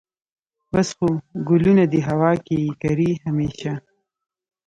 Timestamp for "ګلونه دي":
1.47-1.99